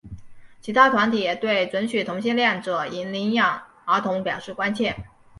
[0.61, 4.95] 其他团体对准许同性恋者领养儿童表示关切。